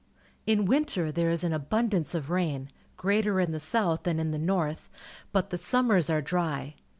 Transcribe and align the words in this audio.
In 0.47 0.65
^ 0.67 0.75
inter 0.75 1.11
there 1.11 1.29
is 1.29 1.43
an 1.43 1.53
abundance 1.53 2.15
of 2.15 2.31
rain, 2.31 2.71
greater 2.97 3.39
in 3.39 3.51
the 3.51 3.59
south 3.59 4.01
than 4.01 4.19
in 4.19 4.31
the 4.31 4.39
north, 4.39 4.89
but 5.31 5.51
the 5.51 5.59
summers 5.59 6.09
are 6.09 6.23
dry. 6.23 6.73